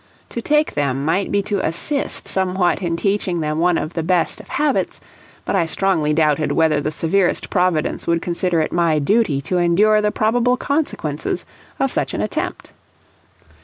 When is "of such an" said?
11.79-12.21